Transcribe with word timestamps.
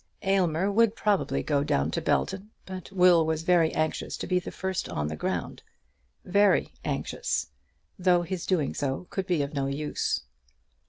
Aylmer 0.23 0.71
would 0.71 0.95
probably 0.95 1.43
go 1.43 1.63
down 1.63 1.91
to 1.91 2.01
Belton, 2.01 2.49
but 2.65 2.91
Will 2.91 3.23
was 3.23 3.43
very 3.43 3.71
anxious 3.75 4.17
to 4.17 4.25
be 4.25 4.39
the 4.39 4.49
first 4.49 4.89
on 4.89 5.09
the 5.09 5.15
ground, 5.15 5.61
very 6.25 6.73
anxious, 6.83 7.51
though 7.99 8.23
his 8.23 8.47
doing 8.47 8.73
so 8.73 9.05
could 9.11 9.27
be 9.27 9.43
of 9.43 9.53
no 9.53 9.67
use. 9.67 10.23